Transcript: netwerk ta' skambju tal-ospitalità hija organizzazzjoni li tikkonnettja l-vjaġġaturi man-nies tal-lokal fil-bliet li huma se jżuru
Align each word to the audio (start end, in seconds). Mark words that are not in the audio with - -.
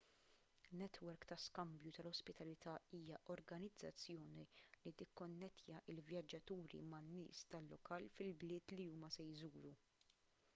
netwerk 0.81 1.25
ta' 1.31 1.35
skambju 1.41 1.91
tal-ospitalità 1.97 2.71
hija 2.99 3.19
organizzazzjoni 3.33 4.47
li 4.87 4.93
tikkonnettja 5.03 5.83
l-vjaġġaturi 5.95 6.83
man-nies 6.95 7.45
tal-lokal 7.53 8.09
fil-bliet 8.17 8.77
li 8.81 8.89
huma 8.97 9.15
se 9.19 9.29
jżuru 9.31 9.77